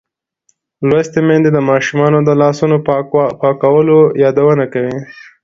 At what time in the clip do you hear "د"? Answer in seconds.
1.53-1.59, 2.23-2.29